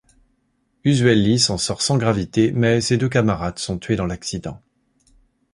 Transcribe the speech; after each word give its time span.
Usuelli 0.83 1.37
s'en 1.37 1.59
sort 1.59 1.83
sans 1.83 1.95
gravité 1.99 2.51
mais 2.53 2.81
ses 2.81 2.97
deux 2.97 3.07
camarades 3.07 3.59
sont 3.59 3.77
tués 3.77 3.97
dans 3.97 4.07
l'accident. 4.07 4.59